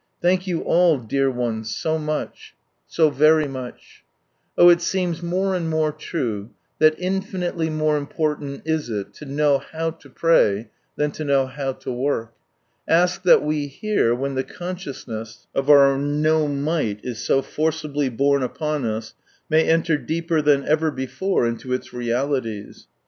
[0.19, 2.55] Thank you all, dear ones, so much,"
[2.87, 4.03] so very much
[4.57, 9.59] I Oh, it seems more and more true that infinitely more important is it lo
[9.61, 12.33] kntnv hmo to pray than to know how to work;
[12.87, 15.97] ask that we here, when the consciousness 82 From Sunrise Land of our''
[16.47, 19.13] DO might" is so forcibly borne upon us,
[19.51, 22.87] may enter deeper than ever before into its realities.